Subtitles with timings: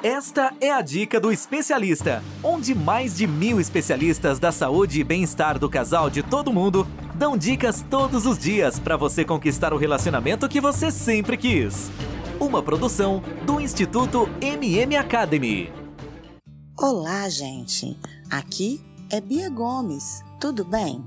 [0.00, 5.58] Esta é a dica do especialista, onde mais de mil especialistas da saúde e bem-estar
[5.58, 6.86] do casal de todo mundo
[7.16, 11.90] dão dicas todos os dias para você conquistar o relacionamento que você sempre quis.
[12.38, 15.72] Uma produção do Instituto MM Academy.
[16.76, 17.98] Olá, gente.
[18.30, 18.80] Aqui
[19.10, 20.22] é Bia Gomes.
[20.38, 21.04] Tudo bem?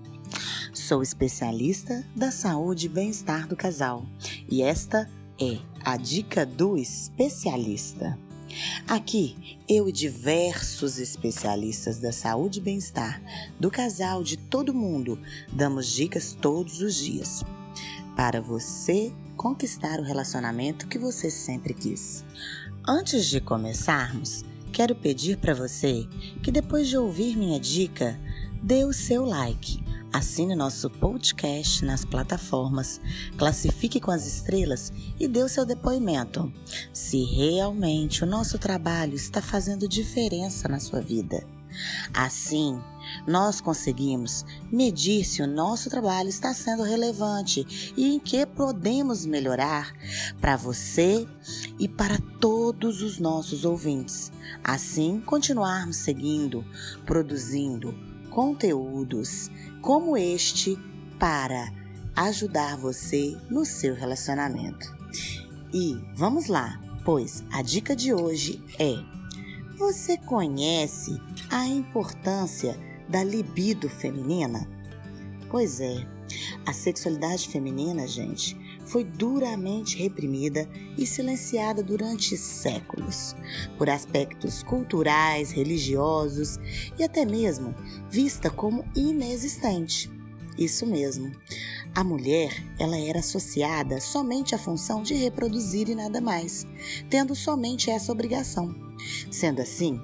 [0.74, 4.06] Sou especialista da saúde e bem-estar do casal
[4.50, 8.20] e esta é a dica do especialista.
[8.88, 13.22] Aqui, eu e diversos especialistas da saúde e bem-estar,
[13.60, 15.20] do casal, de todo mundo,
[15.52, 17.44] damos dicas todos os dias
[18.16, 22.24] para você conquistar o relacionamento que você sempre quis.
[22.88, 26.08] Antes de começarmos, quero pedir para você
[26.44, 28.20] que depois de ouvir minha dica,
[28.62, 29.81] dê o seu like
[30.14, 33.00] Assine nosso podcast nas plataformas,
[33.38, 36.52] classifique com as estrelas e dê o seu depoimento.
[36.92, 41.48] Se realmente o nosso trabalho está fazendo diferença na sua vida.
[42.14, 42.78] Assim,
[43.26, 49.94] nós conseguimos medir se o nosso trabalho está sendo relevante e em que podemos melhorar
[50.42, 51.26] para você
[51.80, 54.30] e para todos os nossos ouvintes.
[54.62, 56.66] Assim, continuarmos seguindo,
[57.06, 57.96] produzindo
[58.30, 59.50] conteúdos
[59.82, 60.78] como este
[61.20, 61.72] para
[62.16, 64.88] ajudar você no seu relacionamento.
[65.74, 68.96] E vamos lá, pois a dica de hoje é:
[69.78, 72.78] você conhece a importância
[73.10, 74.68] da libido feminina?
[75.50, 76.08] Pois é,
[76.66, 78.56] a sexualidade feminina, gente,
[78.92, 83.34] foi duramente reprimida e silenciada durante séculos,
[83.78, 86.60] por aspectos culturais, religiosos
[87.00, 87.74] e até mesmo
[88.10, 90.12] vista como inexistente.
[90.58, 91.32] Isso mesmo.
[91.96, 96.68] A mulher, ela era associada somente à função de reproduzir e nada mais,
[97.10, 98.76] tendo somente essa obrigação.
[99.32, 100.02] Sendo assim,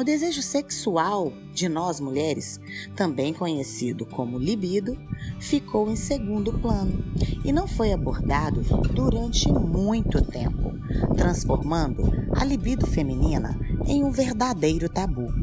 [0.00, 2.58] o desejo sexual de nós mulheres,
[2.96, 4.96] também conhecido como libido,
[5.38, 7.04] ficou em segundo plano
[7.44, 8.62] e não foi abordado
[8.94, 10.72] durante muito tempo,
[11.18, 15.34] transformando a libido feminina em um verdadeiro tabu,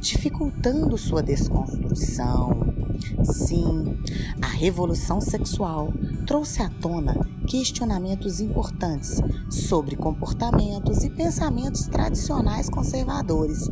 [0.00, 2.74] dificultando sua desconstrução.
[3.22, 3.96] Sim,
[4.42, 5.92] a revolução sexual
[6.30, 7.12] trouxe à tona
[7.48, 9.16] questionamentos importantes
[9.50, 13.68] sobre comportamentos e pensamentos tradicionais conservadores.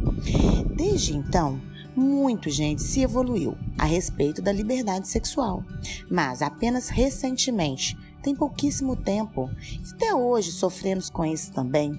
[0.74, 1.60] Desde então,
[1.94, 5.62] muito, gente, se evoluiu a respeito da liberdade sexual,
[6.10, 11.92] mas apenas recentemente, tem pouquíssimo tempo, e até hoje sofremos com isso também.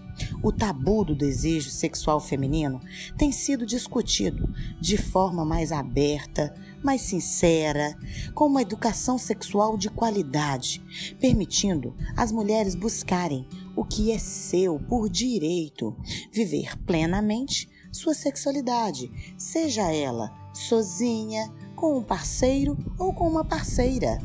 [0.44, 2.80] O tabu do desejo sexual feminino
[3.18, 6.54] tem sido discutido de forma mais aberta,
[6.84, 7.98] mais sincera,
[8.34, 10.82] com uma educação sexual de qualidade,
[11.20, 15.96] permitindo as mulheres buscarem o que é seu por direito,
[16.32, 24.22] viver plenamente sua sexualidade, seja ela sozinha, com um parceiro ou com uma parceira.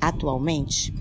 [0.00, 0.92] Atualmente,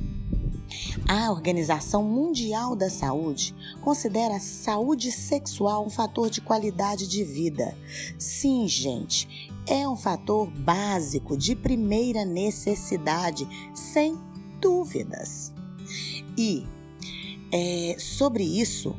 [1.07, 7.77] a Organização Mundial da Saúde considera a saúde sexual um fator de qualidade de vida.
[8.17, 14.17] Sim, gente, é um fator básico de primeira necessidade, sem
[14.59, 15.53] dúvidas.
[16.37, 16.65] E
[17.51, 18.95] é, sobre isso,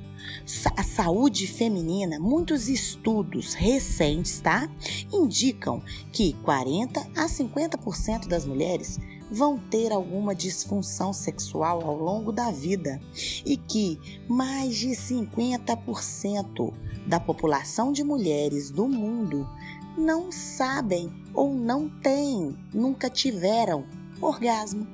[0.77, 4.69] a saúde feminina, muitos estudos recentes, tá?
[5.13, 5.83] Indicam
[6.13, 8.99] que 40 a 50% das mulheres
[9.31, 13.01] vão ter alguma disfunção sexual ao longo da vida
[13.47, 13.99] e que
[14.29, 16.73] mais de 50%
[17.07, 19.49] da população de mulheres do mundo
[19.97, 23.85] não sabem ou não têm, nunca tiveram
[24.21, 24.87] orgasmo.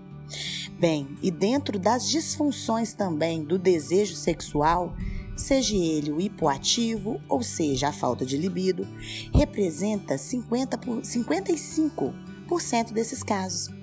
[0.79, 4.95] Bem, e dentro das disfunções também do desejo sexual,
[5.37, 8.87] seja ele o hipoativo, ou seja, a falta de libido,
[9.33, 13.76] representa 50 por, 55% desses casos.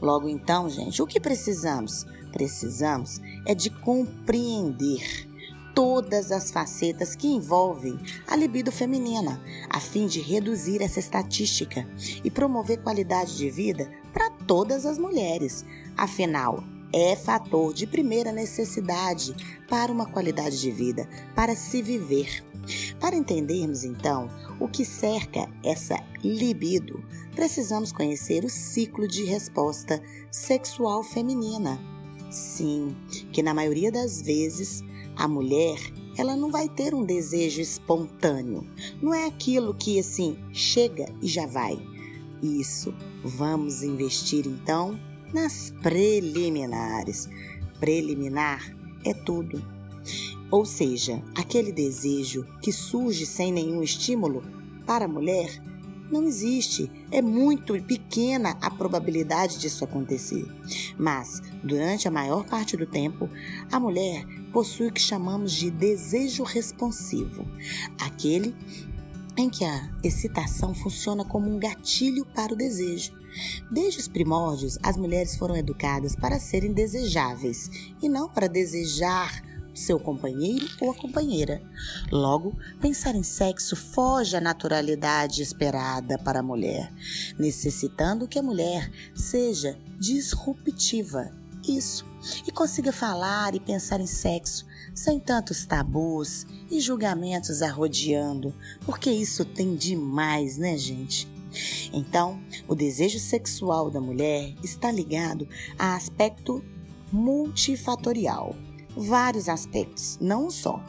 [0.00, 2.06] Logo então, gente, o que precisamos?
[2.32, 5.28] Precisamos é de compreender
[5.74, 11.86] todas as facetas que envolvem a libido feminina, a fim de reduzir essa estatística
[12.22, 15.64] e promover qualidade de vida para todas as mulheres.
[15.96, 16.62] Afinal,
[16.94, 19.34] é fator de primeira necessidade
[19.68, 22.44] para uma qualidade de vida, para se viver.
[23.00, 24.30] Para entendermos então
[24.60, 27.04] o que cerca essa libido,
[27.34, 30.00] precisamos conhecer o ciclo de resposta
[30.30, 31.80] sexual feminina.
[32.30, 32.94] Sim,
[33.32, 34.80] que na maioria das vezes
[35.16, 35.78] a mulher
[36.16, 38.70] ela não vai ter um desejo espontâneo.
[39.02, 41.76] Não é aquilo que assim chega e já vai.
[42.40, 42.94] Isso.
[43.24, 44.96] Vamos investir então
[45.34, 47.28] nas preliminares.
[47.80, 49.60] Preliminar é tudo.
[50.50, 54.44] Ou seja, aquele desejo que surge sem nenhum estímulo
[54.86, 55.60] para a mulher
[56.10, 56.88] não existe.
[57.10, 60.46] É muito pequena a probabilidade disso acontecer.
[60.96, 63.28] Mas, durante a maior parte do tempo,
[63.72, 67.44] a mulher possui o que chamamos de desejo responsivo
[68.00, 68.54] aquele
[69.36, 73.23] em que a excitação funciona como um gatilho para o desejo.
[73.70, 77.70] Desde os primórdios, as mulheres foram educadas para serem desejáveis
[78.02, 79.42] e não para desejar
[79.74, 81.60] seu companheiro ou a companheira.
[82.10, 86.92] Logo, pensar em sexo foge à naturalidade esperada para a mulher,
[87.38, 91.32] necessitando que a mulher seja disruptiva.
[91.66, 92.04] Isso,
[92.46, 98.54] e consiga falar e pensar em sexo sem tantos tabus e julgamentos arrodeando,
[98.84, 101.33] porque isso tem demais, né, gente?
[101.92, 105.48] Então, o desejo sexual da mulher está ligado
[105.78, 106.64] a aspecto
[107.12, 108.56] multifatorial,
[108.96, 110.82] vários aspectos, não só,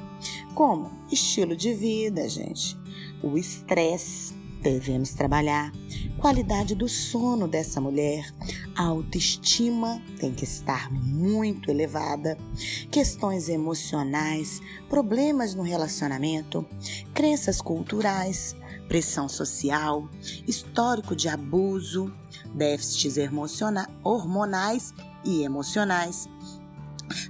[0.54, 2.78] como estilo de vida, gente,
[3.22, 5.72] o estresse, devemos trabalhar,
[6.18, 8.34] qualidade do sono dessa mulher,
[8.76, 12.36] a autoestima tem que estar muito elevada,
[12.90, 14.60] questões emocionais,
[14.90, 16.66] problemas no relacionamento,
[17.14, 18.56] crenças culturais,
[18.88, 20.10] pressão social,
[20.48, 22.14] histórico de abuso,
[22.54, 23.18] déficits
[24.04, 24.94] hormonais
[25.24, 26.28] e emocionais,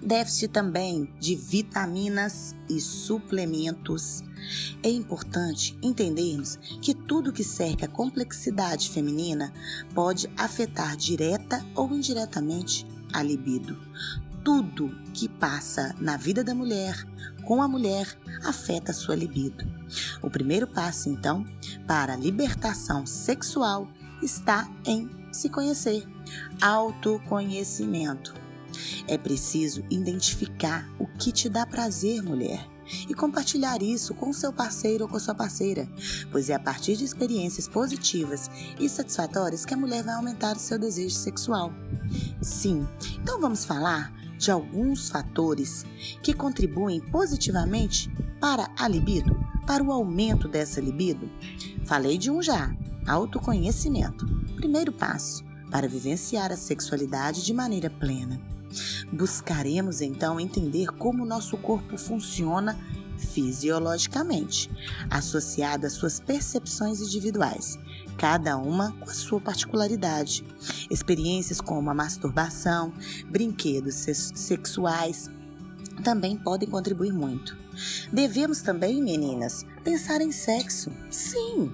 [0.01, 4.23] déficit também de vitaminas e suplementos.
[4.83, 9.51] É importante entendermos que tudo que cerca a complexidade feminina
[9.93, 13.77] pode afetar direta ou indiretamente a libido.
[14.43, 16.95] Tudo que passa na vida da mulher,
[17.43, 19.65] com a mulher, afeta a sua libido.
[20.21, 21.45] O primeiro passo, então,
[21.87, 23.87] para a libertação sexual
[24.21, 26.07] está em se conhecer.
[26.61, 28.33] Autoconhecimento.
[29.07, 32.67] É preciso identificar o que te dá prazer, mulher,
[33.09, 35.87] e compartilhar isso com seu parceiro ou com sua parceira,
[36.31, 38.49] pois é a partir de experiências positivas
[38.79, 41.71] e satisfatórias que a mulher vai aumentar o seu desejo sexual.
[42.41, 42.87] Sim,
[43.21, 45.85] então vamos falar de alguns fatores
[46.21, 49.35] que contribuem positivamente para a libido,
[49.65, 51.29] para o aumento dessa libido.
[51.85, 52.75] Falei de um já,
[53.07, 54.25] autoconhecimento.
[54.55, 58.39] Primeiro passo para vivenciar a sexualidade de maneira plena.
[59.11, 62.77] Buscaremos então entender como nosso corpo funciona
[63.17, 64.69] fisiologicamente,
[65.09, 67.77] associado às suas percepções individuais,
[68.17, 70.45] cada uma com a sua particularidade.
[70.89, 72.93] Experiências como a masturbação,
[73.29, 75.29] brinquedos sexuais
[76.03, 77.64] também podem contribuir muito.
[78.11, 80.91] Devemos também, meninas, pensar em sexo.
[81.09, 81.71] Sim,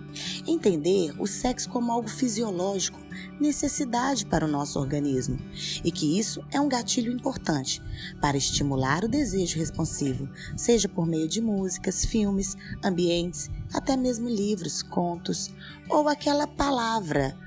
[0.48, 3.00] entender o sexo como algo fisiológico,
[3.40, 5.40] necessidade para o nosso organismo,
[5.84, 7.82] e que isso é um gatilho importante
[8.20, 14.82] para estimular o desejo responsivo, seja por meio de músicas, filmes, ambientes, até mesmo livros,
[14.82, 15.52] contos
[15.90, 17.38] ou aquela palavra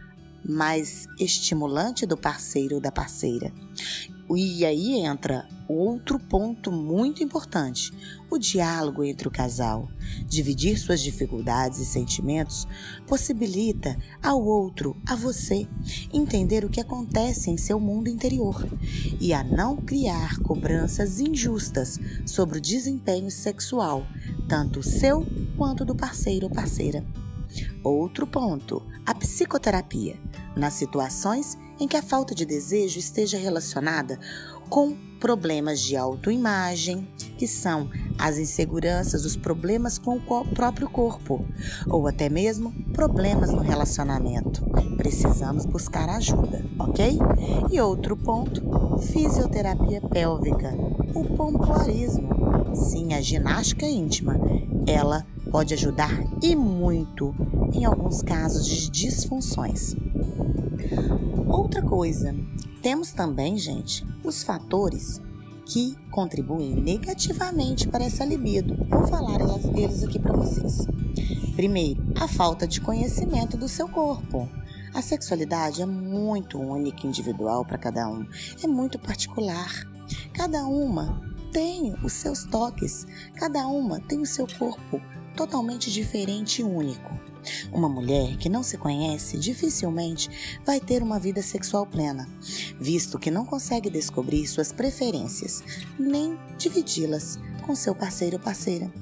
[0.44, 3.52] mais estimulante do parceiro ou da parceira.
[4.30, 7.92] E aí entra outro ponto muito importante:
[8.30, 9.88] o diálogo entre o casal.
[10.26, 12.66] Dividir suas dificuldades e sentimentos
[13.06, 15.68] possibilita ao outro, a você,
[16.12, 18.66] entender o que acontece em seu mundo interior
[19.20, 24.06] e a não criar cobranças injustas sobre o desempenho sexual,
[24.48, 25.26] tanto seu
[25.56, 27.04] quanto do parceiro ou parceira.
[27.82, 30.18] Outro ponto: a psicoterapia.
[30.56, 34.18] Nas situações em que a falta de desejo esteja relacionada
[34.68, 37.88] com problemas de autoimagem, que são
[38.18, 41.44] as inseguranças, os problemas com o próprio corpo,
[41.88, 44.62] ou até mesmo problemas no relacionamento.
[44.96, 47.18] Precisamos buscar ajuda, ok?
[47.70, 50.74] E outro ponto: fisioterapia pélvica,
[51.14, 52.74] o pompoarismo.
[52.74, 54.38] Sim, a ginástica íntima.
[54.86, 56.12] Ela pode ajudar
[56.42, 57.34] e muito
[57.72, 59.96] em alguns casos de disfunções.
[61.46, 62.34] Outra coisa,
[62.82, 65.20] temos também, gente, os fatores
[65.66, 68.76] que contribuem negativamente para essa libido.
[68.88, 69.38] Vou falar
[69.72, 70.86] deles aqui para vocês.
[71.56, 74.48] Primeiro, a falta de conhecimento do seu corpo.
[74.92, 78.26] A sexualidade é muito única e individual para cada um,
[78.62, 79.88] é muito particular.
[80.32, 81.20] Cada uma
[81.52, 85.00] tem os seus toques, cada uma tem o seu corpo
[85.36, 87.18] totalmente diferente e único.
[87.72, 90.28] Uma mulher que não se conhece dificilmente
[90.64, 92.28] vai ter uma vida sexual plena,
[92.80, 95.62] visto que não consegue descobrir suas preferências,
[95.98, 98.92] nem dividi-las com seu parceiro ou parceira.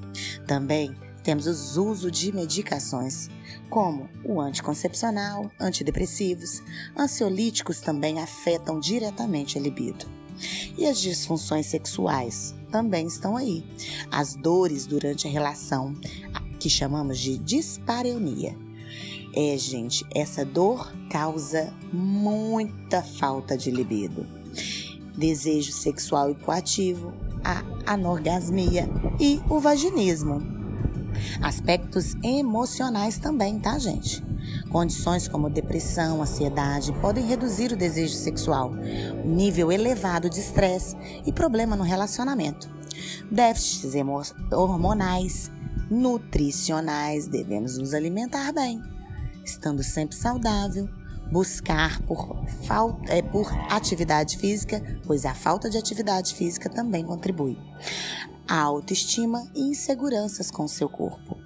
[0.47, 3.29] Também temos os usos de medicações,
[3.71, 6.63] como o anticoncepcional, antidepressivos,
[6.99, 10.07] ansiolíticos também afetam diretamente a libido.
[10.77, 13.65] E as disfunções sexuais também estão aí.
[14.11, 15.95] As dores durante a relação,
[16.63, 18.57] que chamamos de dispareunia.
[19.35, 24.25] É, gente, essa dor causa muita falta de libido.
[25.19, 28.89] Desejo sexual hipoativo, a anorgasmia
[29.19, 30.41] e o vaginismo.
[31.43, 34.23] Aspectos emocionais também, tá, gente?
[34.71, 38.73] Condições como depressão, ansiedade podem reduzir o desejo sexual,
[39.25, 42.71] nível elevado de estresse e problema no relacionamento.
[43.31, 43.95] Déficits
[44.53, 45.51] hormonais,
[45.93, 48.83] nutricionais, devemos nos alimentar bem,
[49.45, 50.89] estando sempre saudável,
[51.31, 57.59] buscar por, falta, é, por atividade física, pois a falta de atividade física também contribui.
[58.49, 61.37] A autoestima e inseguranças com seu corpo.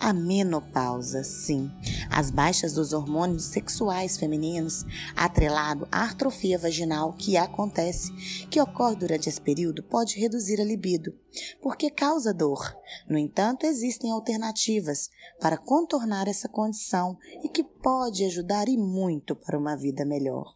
[0.00, 1.70] A menopausa, sim,
[2.12, 4.84] as baixas dos hormônios sexuais femininos,
[5.16, 8.12] atrelado à atrofia vaginal que acontece,
[8.50, 11.14] que ocorre durante esse período, pode reduzir a libido,
[11.60, 12.76] porque causa dor.
[13.08, 15.08] No entanto, existem alternativas
[15.40, 20.54] para contornar essa condição e que pode ajudar e muito para uma vida melhor.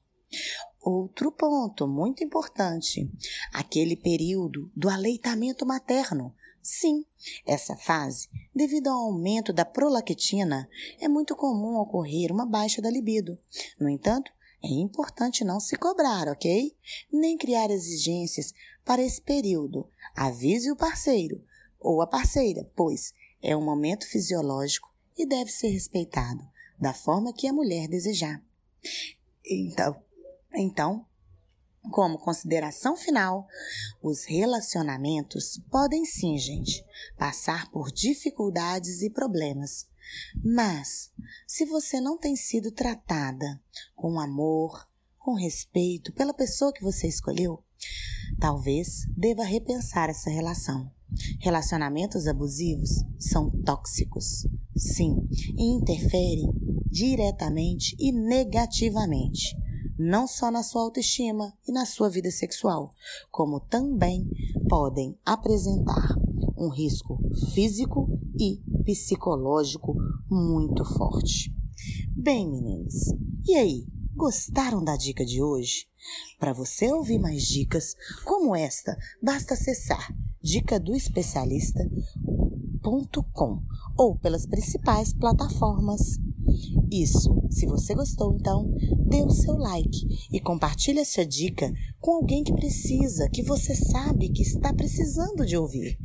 [0.81, 3.11] Outro ponto muito importante:
[3.53, 6.33] aquele período do aleitamento materno.
[6.69, 7.07] Sim,
[7.47, 10.69] essa fase, devido ao aumento da prolactina,
[11.01, 13.39] é muito comum ocorrer uma baixa da libido.
[13.79, 16.77] No entanto, é importante não se cobrar, ok?
[17.13, 18.53] Nem criar exigências
[18.85, 19.89] para esse período.
[20.13, 21.41] Avise o parceiro
[21.79, 26.45] ou a parceira, pois é um momento fisiológico e deve ser respeitado
[26.81, 28.45] da forma que a mulher desejar.
[29.49, 30.03] Então,
[30.53, 31.07] então,
[31.91, 33.47] como consideração final,
[34.03, 36.85] os relacionamentos podem sim, gente,
[37.17, 39.87] passar por dificuldades e problemas.
[40.45, 41.11] Mas,
[41.47, 43.61] se você não tem sido tratada
[43.95, 44.89] com amor,
[45.19, 47.63] com respeito pela pessoa que você escolheu,
[48.39, 50.91] talvez deva repensar essa relação.
[51.41, 56.53] Relacionamentos abusivos são tóxicos, sim, e interferem
[56.87, 59.57] diretamente e negativamente
[59.99, 62.95] não só na sua autoestima e na sua vida sexual,
[63.31, 64.29] como também
[64.69, 66.15] podem apresentar
[66.57, 67.19] um risco
[67.55, 69.97] físico e psicológico
[70.31, 71.55] muito forte.
[72.15, 73.13] Bem, meninos,
[73.45, 75.87] e aí, gostaram da dica de hoje?
[76.39, 83.63] Para você ouvir mais dicas como esta, basta acessar dica do especialista.com
[83.97, 86.19] ou pelas principais plataformas
[86.91, 87.43] isso.
[87.51, 88.73] Se você gostou, então,
[89.09, 94.29] dê o seu like e compartilhe essa dica com alguém que precisa, que você sabe
[94.29, 95.99] que está precisando de ouvir.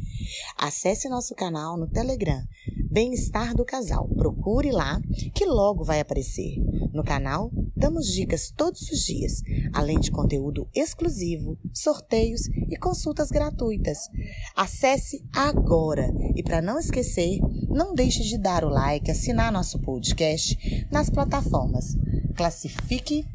[0.57, 2.41] Acesse nosso canal no Telegram,
[2.89, 4.07] Bem-Estar do Casal.
[4.09, 5.01] Procure lá
[5.33, 6.57] que logo vai aparecer.
[6.93, 9.41] No canal, damos dicas todos os dias,
[9.73, 13.97] além de conteúdo exclusivo, sorteios e consultas gratuitas.
[14.55, 17.39] Acesse agora e para não esquecer,
[17.71, 21.95] não deixe de dar o like, assinar nosso podcast nas plataformas.
[22.35, 23.25] Classifique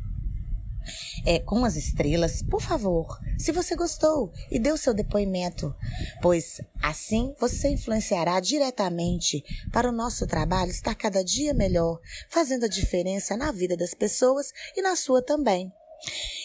[1.25, 5.75] é, com as estrelas, por favor, se você gostou e deu seu depoimento,
[6.23, 12.69] pois assim você influenciará diretamente para o nosso trabalho estar cada dia melhor, fazendo a
[12.69, 15.73] diferença na vida das pessoas e na sua também.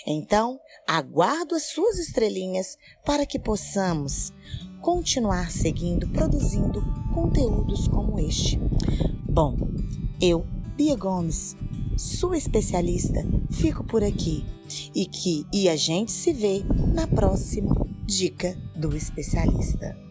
[0.07, 0.59] Então,
[0.97, 4.33] aguardo as suas estrelinhas para que possamos
[4.81, 6.83] continuar seguindo, produzindo
[7.13, 8.59] conteúdos como este.
[9.23, 9.57] Bom,
[10.19, 10.45] eu,
[10.75, 11.55] Bia Gomes,
[11.97, 14.45] sua especialista, fico por aqui
[14.93, 17.73] e que e a gente se vê na próxima
[18.05, 20.10] dica do especialista.